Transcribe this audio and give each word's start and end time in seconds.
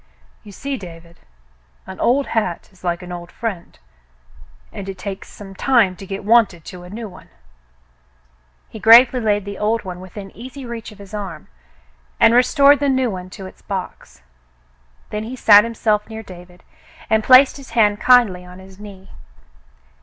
"You 0.41 0.51
see, 0.51 0.77
David, 0.77 1.19
an 1.85 1.99
old 1.99 2.25
hat 2.25 2.69
is 2.71 2.83
like 2.83 3.03
an 3.03 3.11
old 3.11 3.31
friend, 3.31 3.77
and 4.73 4.89
it 4.89 4.97
takes 4.97 5.27
some 5.27 5.53
time 5.53 5.95
to 5.97 6.07
get 6.07 6.23
wonted 6.25 6.65
to 6.65 6.81
a 6.81 6.89
new 6.89 7.07
one." 7.07 7.29
He 8.67 8.79
gravely 8.79 9.19
laid 9.19 9.45
the 9.45 9.59
old 9.59 9.83
one 9.85 9.99
within 9.99 10.31
easy 10.35 10.65
reach 10.65 10.91
of 10.91 10.97
his 10.97 11.13
arm 11.13 11.49
and 12.19 12.33
restored 12.33 12.79
the 12.79 12.89
new 12.89 13.11
one 13.11 13.29
to 13.29 13.45
its 13.45 13.61
box. 13.61 14.23
Then 15.11 15.23
he 15.23 15.35
sat 15.35 15.63
himself 15.63 16.09
near 16.09 16.23
David 16.23 16.63
and 17.07 17.23
placed 17.23 17.57
his 17.57 17.69
hand 17.77 17.99
kindly 17.99 18.43
on 18.43 18.57
his 18.57 18.79
knee. 18.79 19.11